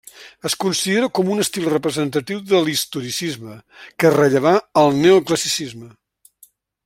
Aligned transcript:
Es 0.49 0.53
considera 0.61 1.09
com 1.17 1.27
un 1.35 1.43
estil 1.43 1.67
representatiu 1.73 2.39
de 2.53 2.63
l'Historicisme, 2.69 3.59
que 4.03 4.13
rellevà 4.15 4.55
el 4.85 4.99
Neoclassicisme. 5.05 5.93